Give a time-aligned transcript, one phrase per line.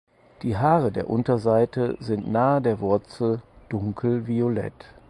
[0.41, 4.95] Die Haare der Unterseite sind nahe der Wurzel dunkel violett.